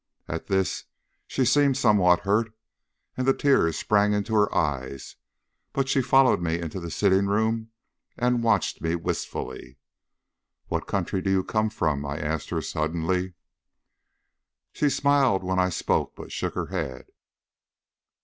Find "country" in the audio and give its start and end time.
10.87-11.21